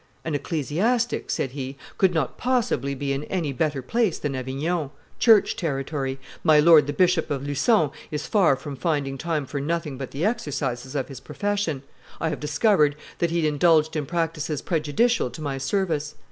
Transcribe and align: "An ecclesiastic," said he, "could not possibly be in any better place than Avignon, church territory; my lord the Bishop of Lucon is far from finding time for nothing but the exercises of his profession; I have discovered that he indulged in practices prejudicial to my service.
"An 0.25 0.33
ecclesiastic," 0.33 1.29
said 1.29 1.51
he, 1.51 1.77
"could 1.99 2.11
not 2.11 2.35
possibly 2.35 2.95
be 2.95 3.13
in 3.13 3.23
any 3.25 3.53
better 3.53 3.83
place 3.83 4.17
than 4.17 4.33
Avignon, 4.35 4.89
church 5.19 5.55
territory; 5.55 6.17
my 6.43 6.59
lord 6.59 6.87
the 6.87 6.91
Bishop 6.91 7.29
of 7.29 7.45
Lucon 7.45 7.91
is 8.09 8.25
far 8.25 8.55
from 8.55 8.75
finding 8.75 9.15
time 9.19 9.45
for 9.45 9.61
nothing 9.61 9.99
but 9.99 10.09
the 10.09 10.25
exercises 10.25 10.95
of 10.95 11.07
his 11.07 11.19
profession; 11.19 11.83
I 12.19 12.29
have 12.29 12.39
discovered 12.39 12.95
that 13.19 13.29
he 13.29 13.45
indulged 13.47 13.95
in 13.95 14.07
practices 14.07 14.63
prejudicial 14.63 15.29
to 15.29 15.39
my 15.39 15.59
service. 15.59 16.15